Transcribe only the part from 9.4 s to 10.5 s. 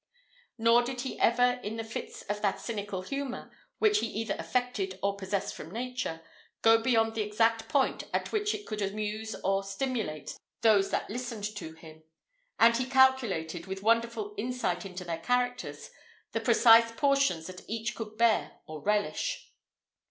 or stimulate